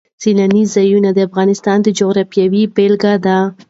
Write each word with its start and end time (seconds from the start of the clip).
سیلانی 0.21 0.63
ځایونه 0.73 1.09
د 1.13 1.19
افغانستان 1.27 1.77
د 1.81 1.87
جغرافیې 1.99 2.45
بېلګه 2.75 3.13
ده. 3.25 3.37